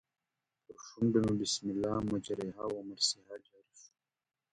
پر 0.63 0.77
شونډو 0.85 1.19
مې 1.25 1.33
بسم 1.39 1.65
الله 1.73 1.97
مجریها 2.11 2.65
و 2.69 2.85
مرسیها 2.89 3.35
جاري 3.47 3.73
شو. 3.81 3.93